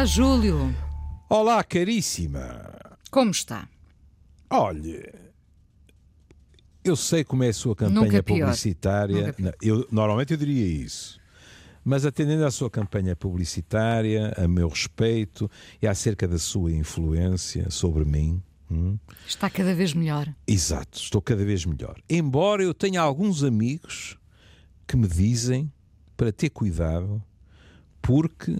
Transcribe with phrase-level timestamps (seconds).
[0.00, 0.74] Olá, Júlio.
[1.28, 2.72] Olá, caríssima.
[3.10, 3.68] Como está?
[4.48, 5.06] Olhe,
[6.82, 9.34] eu sei como é a sua campanha publicitária.
[9.60, 11.20] Eu, normalmente eu diria isso.
[11.84, 15.50] Mas atendendo à sua campanha publicitária, a meu respeito
[15.82, 18.96] e acerca da sua influência sobre mim, hum,
[19.28, 20.34] Está cada vez melhor.
[20.46, 22.00] exato, estou cada vez melhor.
[22.08, 24.16] Embora eu tenha alguns amigos
[24.88, 25.70] que me dizem
[26.16, 27.22] para ter cuidado,
[28.00, 28.56] porque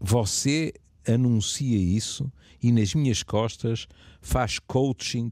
[0.00, 0.72] você
[1.06, 2.30] anuncia isso
[2.62, 3.86] e nas minhas costas
[4.20, 5.30] faz coaching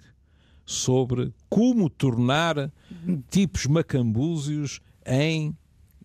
[0.64, 2.72] sobre como tornar
[3.30, 5.56] tipos macambúzios em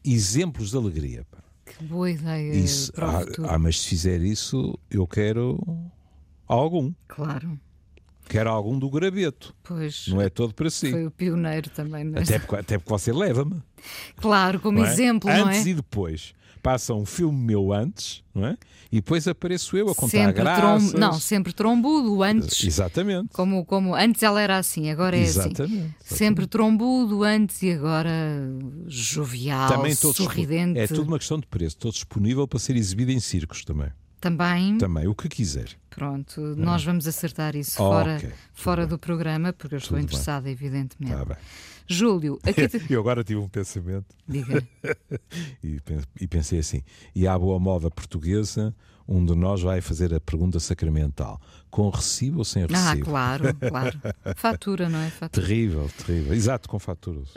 [0.04, 1.26] exemplos de alegria.
[1.66, 5.58] Que boa ideia Isso, ah, ah, mas se fizer isso, eu quero
[6.48, 6.92] algum.
[7.08, 7.60] Claro.
[8.28, 9.54] Quero algum do graveto.
[9.64, 10.90] Pois Não é todo para si.
[10.92, 12.04] foi o pioneiro também.
[12.04, 13.62] nesta- Até porque, até porque você leva-me.
[14.16, 14.92] Claro, como não é?
[14.94, 15.70] exemplo, não Antes é?
[15.70, 16.34] e depois.
[16.62, 18.56] Passa um filme meu antes, não é?
[18.92, 20.92] E depois apareço eu a contar sempre graças.
[20.92, 22.64] trom- Não, sempre trombudo antes.
[22.64, 23.30] Exatamente.
[23.34, 25.40] Como, como antes ela era assim, agora é assim.
[25.40, 25.96] Exatamente.
[26.04, 28.12] Sempre trombudo antes e agora
[28.88, 30.80] jovial, Também sorridente.
[30.80, 31.76] É tudo uma questão de preço.
[31.76, 33.90] Estou disponível para ser exibido em circos também.
[34.20, 35.70] Também, Também, o que quiser.
[35.90, 38.90] pronto, nós vamos acertar isso Oh, fora, ok, tudo fora bem.
[38.90, 40.04] do programa, porque eu estou Tudo bem.
[40.06, 41.16] interessada, evidentemente.
[41.18, 41.38] Tá bem.
[41.92, 42.82] Júlio, aqui te...
[42.92, 44.66] Eu agora tive um pensamento diga.
[45.64, 46.82] e pen- pensei assim:
[47.16, 48.74] e à boa moda portuguesa,
[49.08, 51.40] um de nós vai fazer a pergunta sacramental:
[51.70, 53.06] com recibo ou sem Ah, recibo?
[53.06, 54.00] claro, claro.
[54.36, 55.10] Fatura, não é?
[55.10, 55.46] Fatura.
[55.46, 56.34] Terrível, terrível.
[56.34, 57.30] Exato, com faturas.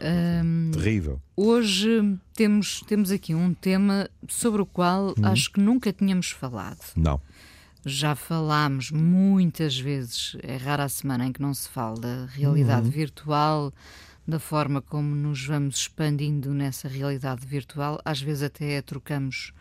[0.45, 1.21] Hum, Terrível.
[1.37, 5.25] Hoje temos, temos aqui um tema sobre o qual Hum.
[5.27, 6.79] acho que nunca tínhamos falado.
[6.97, 7.21] Não.
[7.87, 12.89] Já falámos muitas vezes, é rara a semana em que não se fala da realidade
[12.89, 13.71] virtual,
[14.27, 18.01] da forma como nos vamos expandindo nessa realidade virtual.
[18.05, 19.53] Às vezes até a trocamos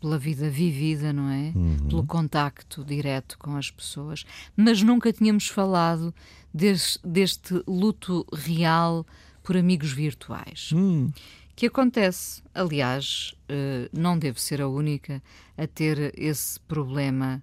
[0.00, 1.52] pela vida vivida, não é?
[1.88, 4.24] Pelo contacto direto com as pessoas.
[4.56, 6.14] Mas nunca tínhamos falado
[6.54, 9.04] des- deste luto real
[9.42, 11.10] por amigos virtuais Hum,
[11.56, 12.42] que acontece.
[12.54, 15.20] Aliás, eh, não devo ser a única
[15.56, 17.42] a ter esse problema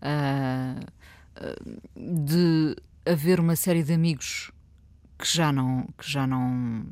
[0.00, 0.76] ah,
[1.96, 2.76] de
[3.06, 4.50] haver uma série de amigos
[5.18, 6.86] que já não, que já não,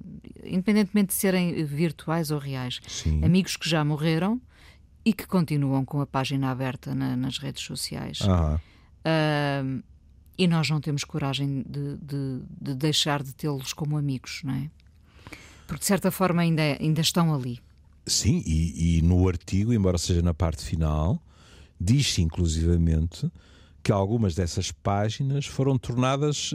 [0.44, 3.24] independentemente de serem virtuais ou reais, sim.
[3.24, 4.40] amigos que já morreram
[5.04, 8.18] e que continuam com a página aberta na- nas redes sociais.
[8.22, 8.58] Ah,
[9.04, 9.62] Ah,
[10.36, 14.68] e nós não temos coragem de, de- de deixar de tê-los como amigos, não é?
[15.66, 17.60] Porque de certa forma ainda, ainda estão ali.
[18.04, 21.22] sim, e, e no artigo, embora seja na parte final,
[21.80, 23.30] diz-se inclusivamente
[23.86, 26.52] que algumas dessas páginas foram tornadas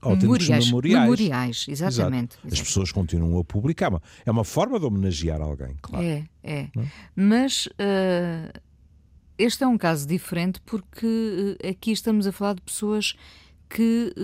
[0.00, 1.02] autênticos memoriais.
[1.02, 2.38] memoriais, exatamente.
[2.38, 2.54] Exato.
[2.54, 3.92] As pessoas continuam a publicar.
[4.24, 6.02] É uma forma de homenagear alguém, claro.
[6.02, 6.70] É, é.
[7.14, 8.50] Mas ah,
[9.36, 13.14] este é um caso diferente porque ah, aqui estamos a falar de pessoas
[13.68, 14.14] que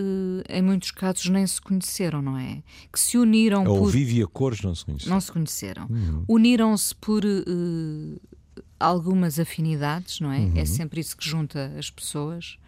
[0.48, 2.62] em muitos casos nem se conheceram, não é?
[2.90, 3.90] Que se uniram Ou por.
[3.90, 5.08] Vivi a cores não se conhece.
[5.10, 5.88] Não se conheceram.
[6.26, 8.18] Uniram-se por eh,
[8.78, 10.50] algumas afinidades, não é?
[10.54, 12.58] É sempre isso que junta as pessoas.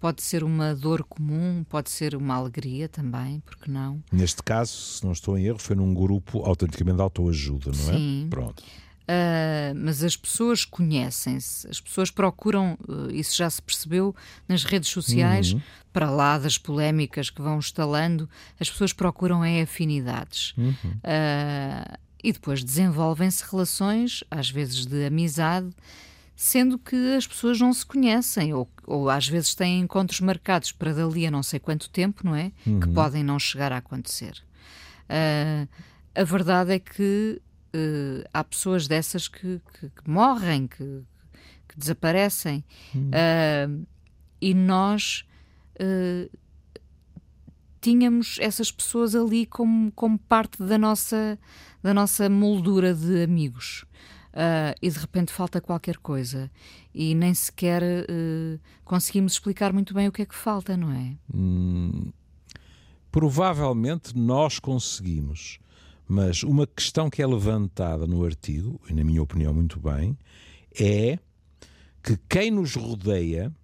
[0.00, 4.02] Pode ser uma dor comum, pode ser uma alegria também, porque não?
[4.12, 7.96] Neste caso, se não estou em erro, foi num grupo autenticamente de autoajuda, não é?
[7.96, 8.26] Sim.
[8.28, 8.62] Pronto.
[9.06, 14.14] Ah, mas as pessoas conhecem-se, as pessoas procuram, eh, isso já se percebeu
[14.48, 15.54] nas redes sociais,
[15.92, 18.28] para lá das polémicas que vão instalando,
[18.58, 20.54] as pessoas procuram é afinidades.
[21.02, 25.68] Ah, e depois desenvolvem-se relações, às vezes de amizade,
[26.34, 30.92] sendo que as pessoas não se conhecem, ou, ou às vezes têm encontros marcados para
[30.92, 32.50] dali a não sei quanto tempo, não é?
[32.64, 34.42] Que podem não chegar a acontecer.
[35.08, 35.68] Ah,
[36.14, 37.40] a verdade é que
[37.72, 41.02] eh, há pessoas dessas que, que- que morrem, que,
[41.68, 42.64] que desaparecem,
[43.12, 43.68] Ah,
[44.40, 45.24] e nós
[47.84, 51.38] tínhamos essas pessoas ali como, como parte da nossa,
[51.82, 53.84] da nossa moldura de amigos.
[54.32, 56.50] Ah, e de repente falta qualquer coisa
[56.94, 61.14] e nem sequer eh, conseguimos explicar muito bem o que é que falta, não é?
[63.12, 65.60] Provavelmente nós conseguimos,
[66.08, 70.18] mas uma questão que é levantada no artigo, e na minha opinião muito bem,
[70.80, 71.18] é
[72.02, 73.54] que quem nos rodeia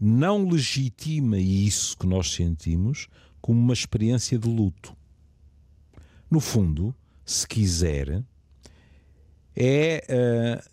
[0.00, 3.08] não legitima isso que nós sentimos
[3.40, 4.96] como uma experiência de luto.
[6.30, 6.94] No fundo,
[7.24, 8.24] se quiser,
[9.56, 10.64] é ah,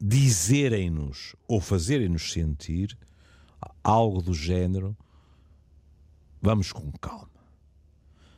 [0.00, 2.98] dizerem-nos ou fazerem-nos sentir
[3.84, 4.96] algo do género
[6.42, 7.28] vamos com calma.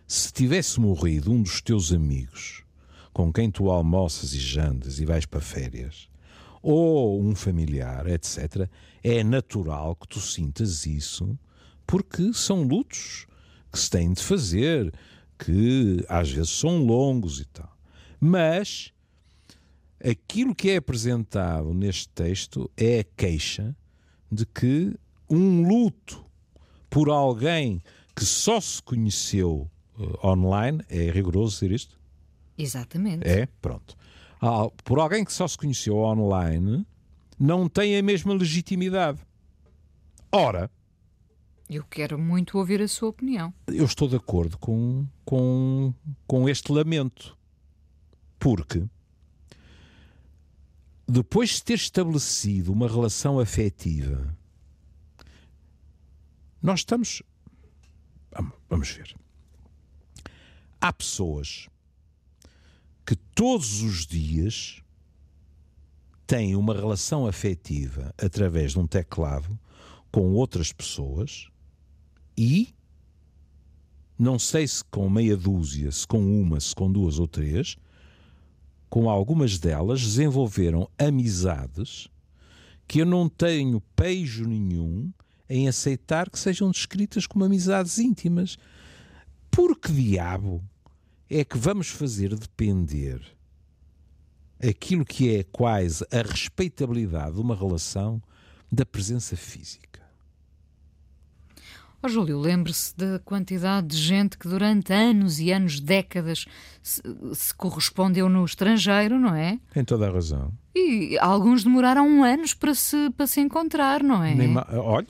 [0.06, 2.62] Se tivesse morrido um dos teus amigos
[3.14, 6.10] com quem tu almoças e jantas e vais para férias,
[6.60, 8.68] ou um familiar, etc.,
[9.02, 11.38] é natural que tu sintas isso,
[11.86, 13.26] porque são lutos
[13.74, 14.94] que se têm de fazer,
[15.36, 17.76] que às vezes são longos e tal.
[18.20, 18.92] Mas
[20.00, 23.76] aquilo que é apresentado neste texto é a queixa
[24.30, 24.94] de que
[25.28, 26.24] um luto
[26.88, 27.82] por alguém
[28.14, 29.68] que só se conheceu
[29.98, 31.98] uh, online, é rigoroso dizer isto?
[32.56, 33.26] Exatamente.
[33.26, 33.96] É, pronto.
[34.40, 36.86] Ah, por alguém que só se conheceu online,
[37.36, 39.18] não tem a mesma legitimidade.
[40.30, 40.70] Ora,
[41.68, 43.52] eu quero muito ouvir a sua opinião.
[43.66, 45.94] Eu estou de acordo com, com,
[46.26, 47.36] com este lamento.
[48.38, 48.84] Porque
[51.06, 54.36] depois de ter estabelecido uma relação afetiva,
[56.62, 57.22] nós estamos.
[58.68, 59.14] Vamos ver.
[60.80, 61.68] Há pessoas
[63.06, 64.82] que todos os dias
[66.26, 69.58] têm uma relação afetiva através de um teclado
[70.10, 71.48] com outras pessoas
[72.36, 72.74] e
[74.18, 77.76] não sei se com meia dúzia, se com uma, se com duas ou três,
[78.88, 82.08] com algumas delas desenvolveram amizades
[82.86, 85.12] que eu não tenho pejo nenhum
[85.48, 88.56] em aceitar que sejam descritas como amizades íntimas.
[89.50, 90.62] Por que diabo
[91.28, 93.20] é que vamos fazer depender
[94.60, 98.22] aquilo que é quase a respeitabilidade de uma relação
[98.70, 99.93] da presença física?
[102.04, 106.44] Oh, Júlio, lembre-se da quantidade de gente que durante anos e anos, décadas,
[106.82, 107.00] se,
[107.32, 109.58] se, correspondeu no estrangeiro, não é?
[109.72, 110.52] Tem toda a razão.
[110.74, 114.34] E alguns demoraram anos para se, para se encontrar, não é?
[114.76, 115.08] Olha,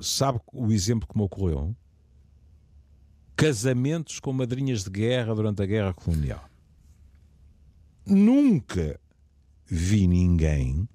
[0.00, 1.76] sabe o exemplo que me ocorreu?
[3.36, 6.44] Casamentos com madrinhas de guerra durante a guerra colonial.
[8.04, 8.98] Nunca
[9.64, 10.88] vi ninguém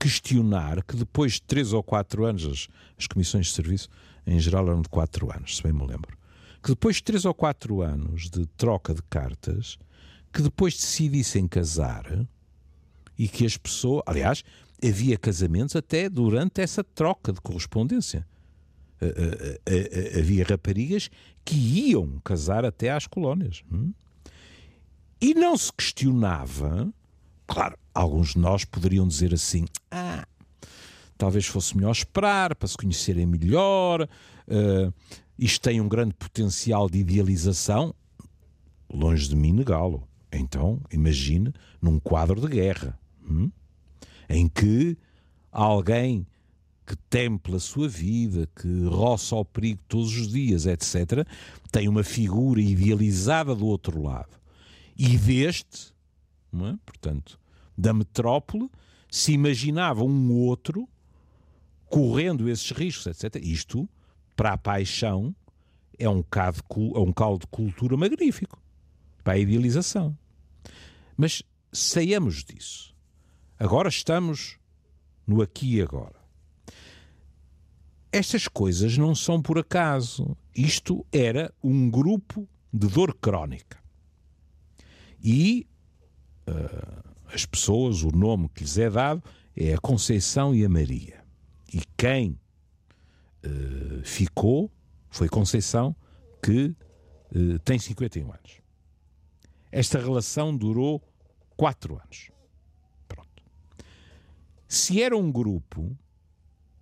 [0.00, 3.90] questionar que depois de três ou quatro anos, as, as comissões de serviço
[4.26, 6.16] em geral eram de 4 anos, se bem me lembro,
[6.62, 9.78] que depois de 3 ou 4 anos de troca de cartas,
[10.32, 12.26] que depois decidissem casar
[13.18, 14.02] e que as pessoas.
[14.06, 14.44] Aliás,
[14.82, 18.26] havia casamentos até durante essa troca de correspondência.
[20.18, 21.10] Havia raparigas
[21.44, 21.56] que
[21.90, 23.62] iam casar até às colónias.
[23.72, 23.92] Hum?
[25.20, 26.92] E não se questionava.
[27.46, 30.26] Claro, alguns de nós poderiam dizer assim: ah,
[31.20, 34.08] talvez fosse melhor esperar para se conhecerem melhor.
[34.48, 34.92] Uh,
[35.38, 37.94] isto tem um grande potencial de idealização,
[38.90, 40.08] longe de mim negá-lo.
[40.32, 43.50] Então, imagine num quadro de guerra, hum?
[44.30, 44.96] em que
[45.52, 46.26] alguém
[46.86, 51.26] que teme pela sua vida, que roça ao perigo todos os dias, etc.,
[51.70, 54.40] tem uma figura idealizada do outro lado.
[54.96, 55.92] E deste,
[56.54, 56.74] é?
[56.84, 57.38] portanto,
[57.76, 58.70] da metrópole,
[59.10, 60.88] se imaginava um outro
[61.90, 63.42] correndo esses riscos, etc.
[63.44, 63.86] Isto,
[64.34, 65.34] para a paixão,
[65.98, 66.62] é um, caldo,
[66.94, 68.62] é um caldo de cultura magnífico
[69.22, 70.16] para a idealização.
[71.16, 72.94] Mas saiamos disso.
[73.58, 74.56] Agora estamos
[75.26, 76.18] no aqui e agora.
[78.10, 80.36] Estas coisas não são por acaso.
[80.54, 83.78] Isto era um grupo de dor crónica.
[85.22, 85.66] E
[86.48, 89.22] uh, as pessoas, o nome que lhes é dado
[89.54, 91.19] é a Conceição e a Maria.
[91.72, 92.38] E quem
[93.44, 94.70] uh, ficou
[95.08, 95.94] foi Conceição,
[96.42, 96.74] que
[97.34, 98.60] uh, tem 51 anos.
[99.70, 101.02] Esta relação durou
[101.56, 102.30] 4 anos.
[103.06, 103.42] Pronto.
[104.66, 105.96] Se era um grupo,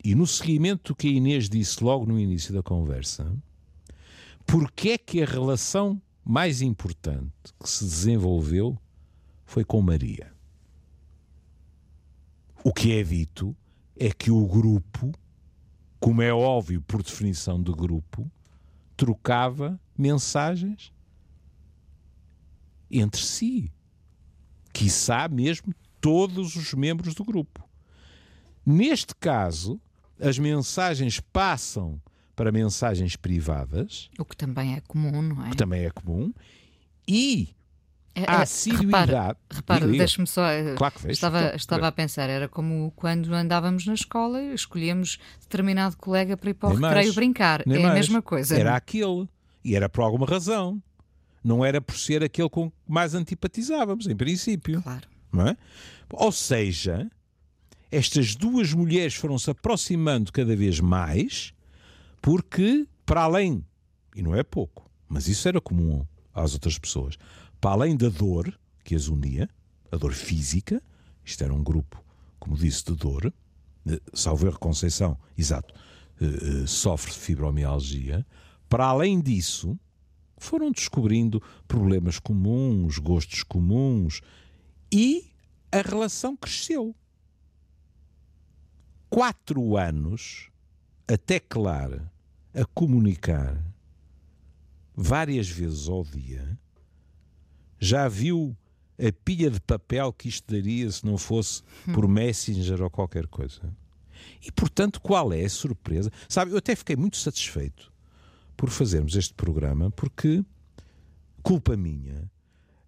[0.02, 3.30] e no seguimento que a Inês disse logo no início da conversa,
[4.46, 8.78] porque é que a relação mais importante que se desenvolveu
[9.44, 10.32] foi com Maria?
[12.64, 13.54] O que é dito
[13.98, 15.12] é que o grupo,
[15.98, 18.30] como é óbvio por definição do grupo,
[18.96, 20.92] trocava mensagens
[22.90, 23.72] entre si.
[24.72, 27.68] Quiçá mesmo todos os membros do grupo.
[28.64, 29.80] Neste caso,
[30.20, 32.00] as mensagens passam
[32.36, 34.08] para mensagens privadas.
[34.18, 35.48] O que também é comum, não é?
[35.48, 36.32] O que também é comum.
[37.06, 37.48] E
[38.26, 39.38] a é, assiduidade.
[39.50, 40.46] Repara, deixe-me só.
[40.46, 44.42] Eh, claro que vejo, estava, então, estava a pensar, era como quando andávamos na escola
[44.54, 47.60] escolhíamos determinado colega para ir para o Nem recreio mais, brincar.
[47.60, 47.84] É mais.
[47.84, 48.56] a mesma coisa.
[48.56, 48.76] Era não?
[48.76, 49.28] aquele.
[49.64, 50.82] E era por alguma razão.
[51.42, 54.82] Não era por ser aquele com que mais antipatizávamos, em princípio.
[54.82, 55.08] Claro.
[55.46, 55.56] É?
[56.10, 57.08] Ou seja,
[57.90, 61.52] estas duas mulheres foram se aproximando cada vez mais,
[62.20, 63.64] porque, para além,
[64.14, 67.16] e não é pouco, mas isso era comum às outras pessoas,
[67.60, 69.48] para além da dor que as unia,
[69.90, 70.82] a dor física,
[71.24, 72.02] isto era um grupo
[72.38, 73.32] como disse, de dor,
[73.86, 75.74] eh, salvo erro Conceição, exato,
[76.20, 78.26] eh, sofre de fibromialgia.
[78.68, 79.78] Para além disso,
[80.36, 84.20] foram descobrindo problemas comuns, gostos comuns
[84.92, 85.30] e
[85.70, 86.94] a relação cresceu.
[89.10, 90.50] Quatro anos
[91.06, 92.12] a teclar,
[92.54, 93.62] a comunicar,
[94.94, 96.58] várias vezes ao dia,
[97.78, 98.56] já viu
[98.98, 101.62] a pilha de papel que isto daria se não fosse
[101.94, 103.60] por Messenger ou qualquer coisa.
[104.44, 106.10] E, portanto, qual é a surpresa?
[106.28, 107.92] Sabe, eu até fiquei muito satisfeito
[108.56, 110.44] por fazermos este programa, porque,
[111.42, 112.28] culpa minha,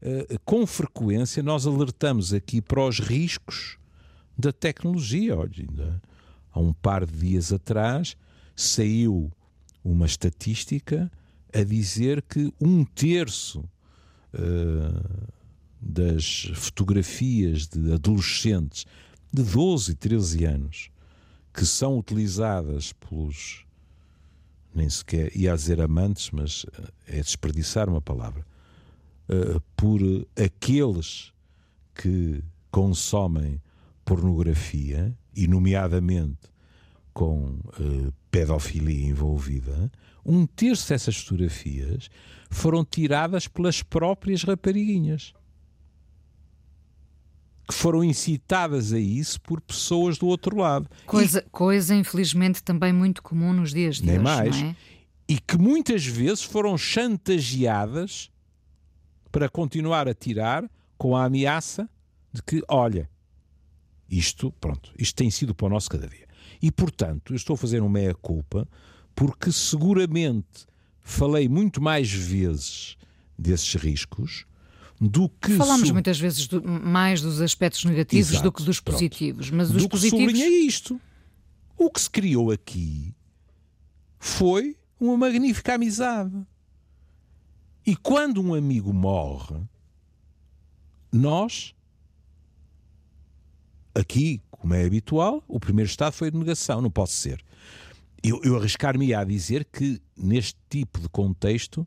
[0.03, 3.79] uh, com frequência nós alertamos aqui para os riscos
[4.37, 5.37] da tecnologia.
[5.37, 6.03] Olha, ainda
[6.53, 8.17] há um par de dias atrás
[8.57, 9.31] saiu
[9.85, 11.11] uma estatística
[11.53, 13.65] a dizer que um terço
[14.35, 15.31] uh,
[15.81, 18.85] das fotografias de adolescentes
[19.33, 20.91] de 12 e 13 anos
[21.53, 23.65] que são utilizadas pelos
[24.75, 28.47] nem sequer ia dizer amantes, mas eh, é desperdiçar uma palavra,
[29.29, 30.01] uh, por
[30.41, 31.33] aqueles
[31.93, 33.61] que consomem
[34.05, 36.51] pornografia, e nomeadamente
[37.13, 39.91] com uh, pedofilia envolvida,
[40.25, 42.11] um terço dessas fotografias
[42.51, 45.33] foram tiradas pelas próprias rapariguinhas
[47.71, 50.91] que foram incitadas a isso por pessoas do outro lado.
[51.07, 54.25] Coisa, e, coisa infelizmente, também muito comum nos dias de nem hoje.
[54.25, 54.63] mais.
[54.63, 54.77] É?
[55.29, 58.29] E que muitas vezes foram chantageadas
[59.31, 60.69] para continuar a tirar
[60.99, 61.89] com a ameaça
[62.33, 63.09] de que, olha,
[64.09, 66.27] isto, pronto, isto tem sido para o nosso cada dia.
[66.63, 68.69] E, portanto, eu estou a fazer uma meia-culpa
[69.15, 70.67] porque seguramente
[71.01, 72.97] falei muito mais vezes
[73.39, 74.45] desses riscos
[75.01, 75.57] do que.
[75.57, 79.59] Falamos muitas vezes do, mais dos aspectos negativos Exato, do que dos positivos, pronto.
[79.59, 80.33] mas os do positivos.
[80.33, 81.01] Que isto.
[81.77, 83.15] O que se criou aqui
[84.19, 86.47] foi uma magnífica amizade.
[87.87, 89.57] E quando um amigo morre,
[91.11, 91.75] nós,
[93.95, 97.43] aqui, como é habitual, o primeiro estado foi a negação, não pode ser.
[98.23, 101.87] Eu, eu arriscar-me a dizer que, neste tipo de contexto,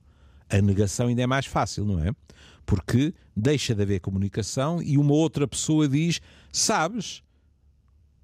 [0.49, 2.11] a negação ainda é mais fácil, não é?
[2.65, 7.23] porque deixa de haver comunicação e uma outra pessoa diz: Sabes,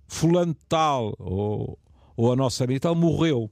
[0.08, 1.78] Fulano tal ou,
[2.16, 3.50] ou a nossa amiga tal morreu.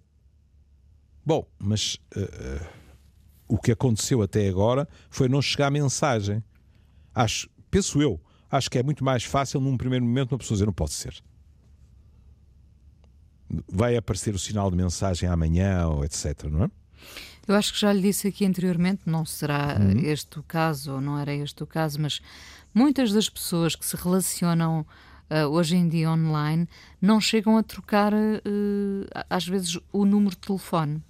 [1.25, 2.67] Bom, mas uh, uh,
[3.47, 6.43] o que aconteceu até agora foi não chegar a mensagem.
[7.13, 8.19] Acho, penso eu,
[8.49, 11.21] acho que é muito mais fácil num primeiro momento uma pessoa dizer: Não pode ser.
[13.71, 16.71] Vai aparecer o sinal de mensagem amanhã ou etc, não é?
[17.47, 19.99] Eu acho que já lhe disse aqui anteriormente, não será uhum.
[19.99, 22.19] este o caso, ou não era este o caso, mas
[22.73, 24.85] muitas das pessoas que se relacionam
[25.31, 26.67] uh, hoje em dia online
[27.01, 31.01] não chegam a trocar, uh, às vezes, o número de telefone.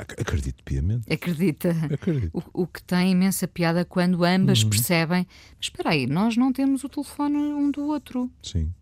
[0.00, 1.12] Acredito piamente.
[1.12, 1.70] Acredita.
[1.92, 2.30] Acredito.
[2.52, 4.70] O, o, que tem imensa piada quando ambas uhum.
[4.70, 5.26] percebem.
[5.56, 8.30] Mas espera aí, nós não temos o telefone um do outro.
[8.42, 8.72] Sim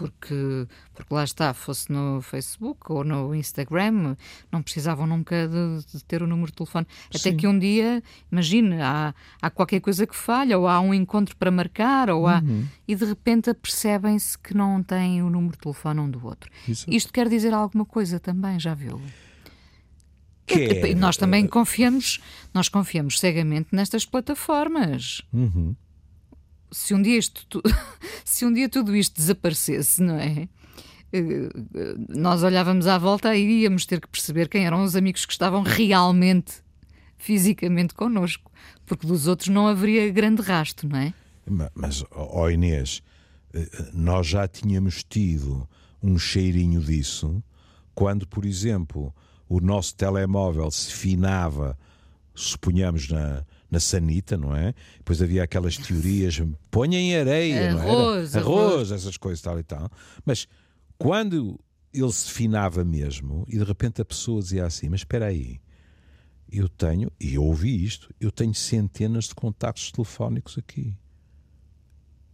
[0.00, 4.16] porque, porque lá está, fosse no Facebook ou no Instagram,
[4.50, 6.86] não precisavam nunca de, de ter o número de telefone.
[7.08, 7.36] Até Sim.
[7.36, 8.02] que um dia,
[8.32, 12.38] imagine, há, há qualquer coisa que falha, ou há um encontro para marcar, ou há,
[12.38, 12.66] uhum.
[12.88, 16.50] e de repente percebem-se que não têm o número de telefone um do outro.
[16.66, 16.86] Isso.
[16.88, 18.98] Isto quer dizer alguma coisa também, já viu?
[20.50, 22.20] Que nós também confiamos,
[22.52, 25.22] nós confiamos cegamente nestas plataformas.
[25.32, 25.74] Uhum
[26.72, 27.62] se um dia isto,
[28.24, 30.48] se um dia tudo isto desaparecesse, não é?
[31.12, 31.48] Eh,
[32.08, 35.62] nós olhávamos à volta e iríamos ter que perceber quem eram os amigos que estavam
[35.62, 36.62] realmente
[37.16, 38.50] fisicamente connosco,
[38.86, 41.12] porque dos outros não haveria grande rasto, não é?
[41.74, 43.02] Mas, ó Inês,
[43.52, 45.68] eh, nós já tínhamos tido
[46.02, 47.42] um cheirinho disso
[47.94, 49.12] quando, por exemplo,
[49.50, 51.76] o nosso telemóvel se finava,
[52.32, 54.72] suponhamos, na, na sanita, não é?
[54.98, 56.40] Depois havia aquelas teorias,
[56.70, 59.90] ponha em areia, arroz, não arroz, arroz, essas coisas tal e tal.
[60.24, 60.46] Mas
[60.96, 61.58] quando
[61.92, 65.60] ele se finava mesmo e de repente a pessoa dizia assim: Mas espera aí,
[66.48, 70.96] eu tenho, e eu ouvi isto, eu tenho centenas de contactos telefónicos aqui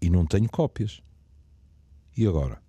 [0.03, 1.01] e não tenho cópias.
[2.15, 2.66] E agora?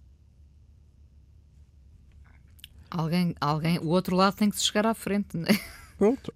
[2.90, 5.60] Alguém, alguém, o outro lado tem que se chegar à frente, é?
[5.98, 6.34] Pronto.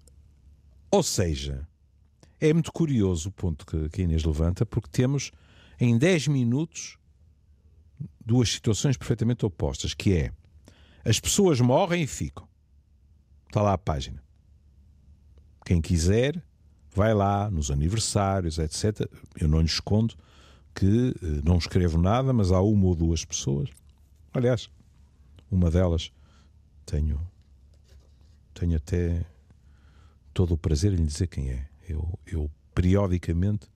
[0.89, 1.67] Ou seja,
[2.39, 5.31] é muito curioso o ponto que, que a Inês levanta, porque temos
[5.79, 6.97] em 10 minutos
[8.25, 10.31] duas situações perfeitamente opostas, que é
[11.05, 12.47] as pessoas morrem e ficam.
[13.47, 14.21] Está lá a página.
[15.65, 16.43] Quem quiser,
[16.93, 19.09] vai lá nos aniversários, etc.
[19.39, 20.15] Eu não lhe escondo
[20.73, 23.69] que eh, não escrevo nada, mas há uma ou duas pessoas.
[24.33, 24.69] Aliás,
[25.49, 26.11] uma delas
[26.91, 27.19] tenho,
[28.53, 29.25] tenho até
[30.33, 31.65] todo o prazer em lhe dizer quem é.
[31.87, 33.67] Eu, eu periodicamente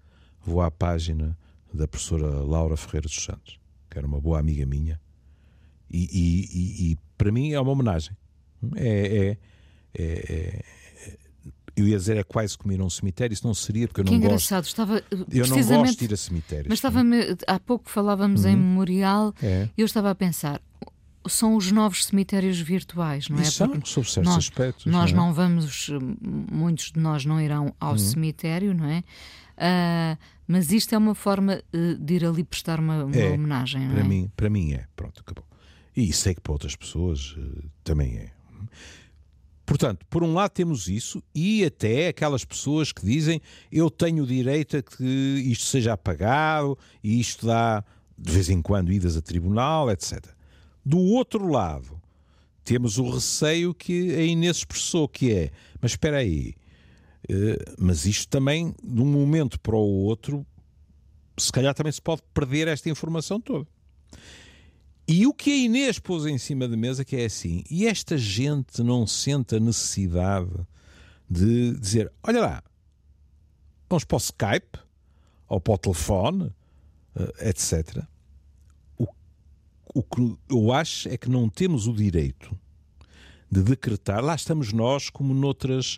[0.42, 1.38] vou à página
[1.74, 3.58] da professora Laura Ferreira dos Santos,
[3.90, 5.00] que era uma boa amiga minha,
[5.90, 8.16] e, e, e, e para mim é uma homenagem.
[8.76, 9.38] É, é,
[9.94, 10.64] é, é,
[11.76, 14.06] eu ia dizer é quase como ir a um cemitério, isso não seria, porque eu
[14.06, 14.70] que não engraçado, gosto.
[14.70, 16.68] estava Eu não gosto de ir a cemitérios.
[16.68, 17.02] Mas estava
[17.48, 19.70] há pouco falávamos em memorial É.
[19.78, 20.62] e eu estava a pensar,
[21.28, 23.42] são os novos cemitérios virtuais, não é?
[23.42, 24.86] E são, Porque sob certos nós, aspectos.
[24.86, 25.26] nós não é?
[25.28, 25.90] não vamos,
[26.52, 29.04] muitos de nós não irão ao cemitério, não é?
[29.58, 30.18] Ah,
[30.48, 33.94] mas isto é uma forma eh, de ir ali prestar uma, uma É, homenagem, não
[33.96, 34.08] Para é?
[34.08, 34.86] mim, para mim é.
[34.96, 35.46] Pronto, acabou.
[35.96, 38.32] E sei que para outras pessoas eh, também é.
[39.66, 43.42] Portanto, por um lado temos isso e até aquelas pessoas que dizem
[43.72, 47.84] eu tenho o direito a que isto seja apagado e isto dá
[48.18, 50.24] de vez em quando idas a tribunal, etc.
[50.86, 52.00] Do outro lado,
[52.64, 55.52] temos o receio que a Inês expressou, que é,
[55.82, 56.54] mas espera aí,
[57.28, 60.46] eh, mas isto também, de um momento para o outro,
[61.38, 63.68] se calhar também se pode perder esta informação toda.
[65.08, 68.18] E o que a Inês pôs em cima da mesa que é assim, e esta
[68.18, 70.52] gente não sente a necessidade
[71.30, 72.64] de dizer, olha lá,
[73.90, 74.80] vamos para o Skype,
[75.48, 76.52] ou para o telefone,
[77.16, 78.04] eh, etc.
[79.96, 82.54] O, que eu acho é que não temos o direito
[83.50, 85.98] de decretar, lá estamos nós como noutras,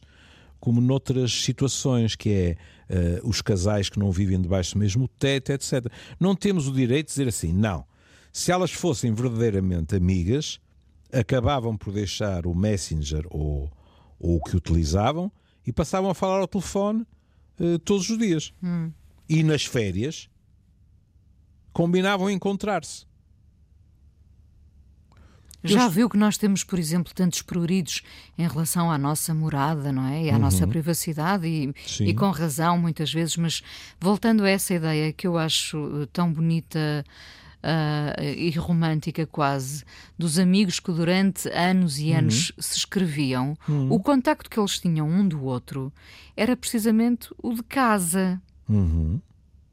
[0.59, 2.57] como noutras situações, que é
[2.89, 5.91] eh, os casais que não vivem debaixo do mesmo teto, etc.
[6.19, 7.85] Não temos o direito de dizer assim, não.
[8.31, 10.59] Se elas fossem verdadeiramente amigas,
[11.11, 13.67] acabavam por deixar o Messenger ou,
[14.19, 15.31] ou o que utilizavam
[15.65, 17.03] e passavam a falar ao telefone
[17.59, 18.53] eh, todos os dias.
[19.27, 20.29] E nas férias
[21.73, 23.06] combinavam encontrar-se.
[25.63, 28.01] Já viu que nós temos, por exemplo, tantos pruridos
[28.37, 30.25] em relação à nossa morada, não é?
[30.25, 31.73] E à nossa privacidade, e, Uhum.
[32.07, 33.61] E com razão muitas vezes, mas
[33.99, 37.03] voltando a essa ideia que eu acho eh, tão bonita
[37.63, 39.83] ah, e romântica quase,
[40.17, 42.03] dos amigos que durante anos Uhum.
[42.05, 43.57] e anos se escreviam,
[43.89, 45.91] o contacto que eles tinham um do outro
[46.35, 48.39] era precisamente o de casa
[48.69, 49.19] Uhum.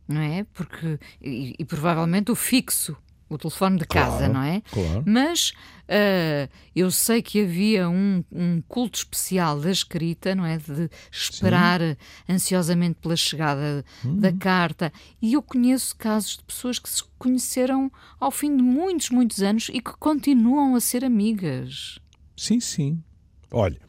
[0.09, 0.45] não é?
[0.55, 2.97] Porque, e, e provavelmente o fixo,
[3.29, 4.63] o telefone de casa, Claro, não é?
[4.71, 5.03] claro.
[5.07, 5.53] Mas
[5.89, 10.59] ah, eu sei que havia um, um culto especial da escrita, não é?
[10.59, 11.81] De esperar
[12.29, 14.19] ansiosamente pela chegada Uhum.
[14.21, 14.93] da carta.
[15.21, 19.69] E eu conheço casos de pessoas que se conheceram ao fim de muitos, muitos anos
[19.73, 21.99] e que continuam a ser amigas.
[22.37, 23.03] Sim, sim.
[23.51, 23.81] Olha,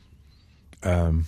[0.82, 1.22] ahm,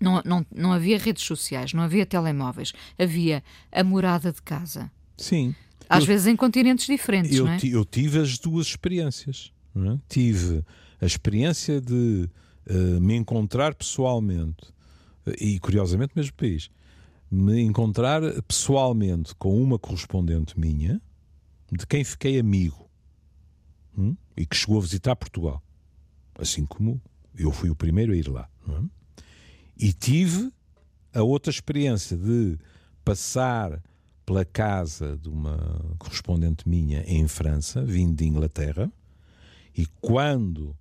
[0.00, 4.90] Não, não, não havia redes sociais, não havia telemóveis, havia a morada de casa.
[5.16, 5.54] sim.
[5.92, 7.58] Às Eu- vezes em continentes diferentes, eu, não é?
[7.62, 9.52] eu tive as duas experiências.
[9.76, 9.98] é?
[10.08, 10.64] Tive
[11.00, 12.28] a experiência de
[12.66, 14.72] eh, me encontrar pessoalmente,
[15.26, 16.70] eh, e curiosamente mesmo país,
[17.30, 21.00] me encontrar pessoalmente com uma correspondente minha,
[21.72, 22.88] de quem fiquei amigo,
[23.98, 25.62] hum, e que chegou a visitar Portugal.
[26.38, 27.00] Assim como
[27.36, 28.48] eu fui o primeiro a ir lá.
[28.68, 29.22] é?
[29.76, 30.52] E tive
[31.14, 32.56] a outra experiência de
[33.04, 33.82] passar
[34.24, 35.58] pela casa de uma
[35.98, 38.90] correspondente minha em França, vindo de Inglaterra,
[39.76, 40.76] e quando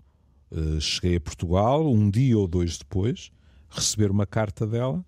[0.52, 3.32] eh, cheguei a Portugal, um dia ou dois depois,
[3.70, 5.04] receber uma carta dela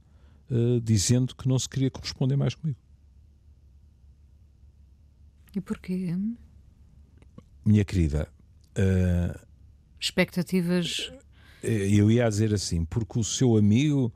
[0.49, 2.79] eh, dizendo que não se queria corresponder mais comigo.
[5.55, 6.17] E porquê?
[7.65, 8.27] Minha querida,
[8.75, 9.39] eh,
[9.99, 11.11] Expectativas.
[11.61, 14.13] eu ia dizer assim, porque o seu amigo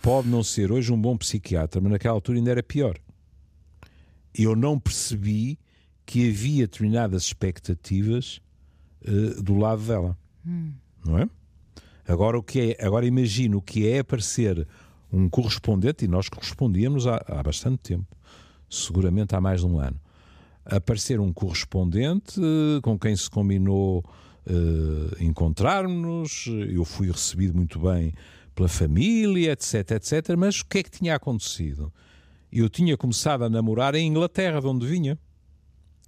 [0.00, 2.98] pode não ser hoje um bom psiquiatra, mas naquela altura ainda era pior.
[4.34, 5.58] Eu não percebi
[6.06, 8.40] que havia determinadas expectativas
[9.04, 10.16] eh, do lado dela.
[11.04, 11.28] Não é?
[12.06, 14.66] Agora, o que é, agora imagino o que é aparecer
[15.12, 18.16] um correspondente, e nós correspondíamos há, há bastante tempo,
[18.68, 20.00] seguramente há mais de um ano.
[20.64, 24.04] Aparecer um correspondente eh, com quem se combinou
[24.46, 28.14] eh, encontrarmos, eu fui recebido muito bem
[28.54, 30.36] pela família, etc, etc.
[30.36, 31.92] Mas o que é que tinha acontecido?
[32.50, 35.18] Eu tinha começado a namorar em Inglaterra, de onde vinha.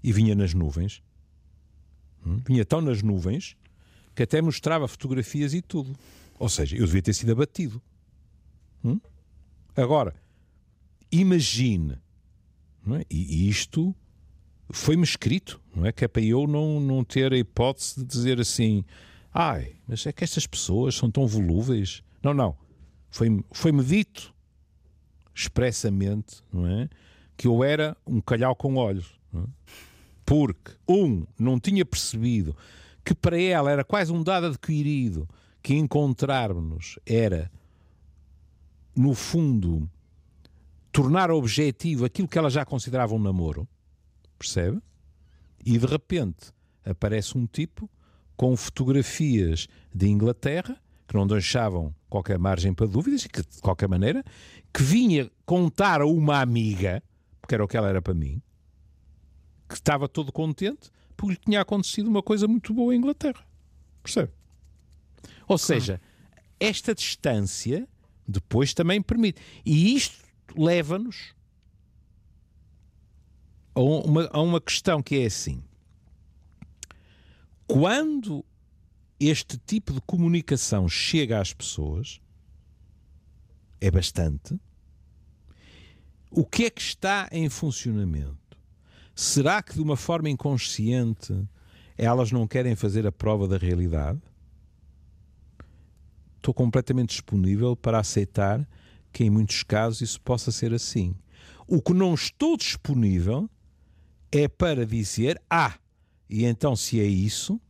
[0.02, 1.02] E vinha nas nuvens.
[2.24, 2.40] Hum?
[2.46, 3.56] Vinha tão nas nuvens
[4.14, 5.94] que até mostrava fotografias e tudo.
[6.38, 7.80] Ou seja, eu devia ter sido abatido.
[8.84, 8.98] Hum?
[9.76, 10.14] Agora,
[11.12, 11.98] imagine,
[12.88, 13.04] é?
[13.10, 13.94] e e isto
[14.70, 15.92] foi-me escrito, não é?
[15.92, 18.84] Que é para eu não, não ter a hipótese de dizer assim:
[19.32, 22.02] ai, mas é que estas pessoas são tão volúveis.
[22.22, 22.56] Não, não.
[23.10, 24.34] Foi-me foi dito
[25.34, 26.88] expressamente, não é?
[27.40, 29.18] que eu era um calhau com olhos.
[29.34, 29.38] É?
[30.26, 32.54] Porque, um, não tinha percebido
[33.02, 35.26] que para ela era quase um dado adquirido
[35.62, 37.50] que encontrarmos era,
[38.94, 39.88] no fundo,
[40.92, 43.66] tornar objetivo aquilo que ela já considerava um namoro,
[44.38, 44.78] percebe?
[45.64, 46.52] E de repente
[46.84, 47.88] aparece um tipo
[48.36, 50.80] com fotografias de Inglaterra
[51.10, 54.22] que não deixavam qualquer margem para dúvidas e que, de qualquer maneira,
[54.72, 57.02] que vinha contar a uma amiga,
[57.40, 58.40] porque era o que ela era para mim,
[59.68, 63.44] que estava todo contente porque lhe tinha acontecido uma coisa muito boa em Inglaterra.
[64.04, 64.30] Percebe?
[65.48, 66.00] Ou seja,
[66.60, 67.88] esta distância
[68.26, 69.42] depois também permite.
[69.66, 70.24] E isto
[70.56, 71.34] leva-nos
[73.74, 75.60] a uma, a uma questão que é assim.
[77.66, 78.44] Quando
[79.20, 82.20] este tipo de comunicação chega às pessoas,
[83.78, 84.58] é bastante.
[86.30, 88.56] O que é que está em funcionamento?
[89.14, 91.46] Será que de uma forma inconsciente
[91.98, 94.20] elas não querem fazer a prova da realidade?
[96.36, 98.66] Estou completamente disponível para aceitar
[99.12, 101.14] que em muitos casos isso possa ser assim.
[101.66, 103.50] O que não estou disponível
[104.32, 105.78] é para dizer, ah,
[106.28, 107.60] e então se é isso,